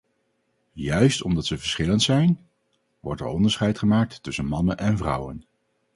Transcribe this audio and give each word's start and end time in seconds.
Juist 0.73 1.21
omdat 1.23 1.45
ze 1.45 1.57
verschillend 1.57 2.01
zijn, 2.01 2.39
wordt 2.99 3.21
er 3.21 3.27
onderscheid 3.27 3.77
gemaakt 3.79 4.23
tussen 4.23 4.45
mannen 4.45 4.77
en 4.77 4.97
vrouwen. 4.97 5.45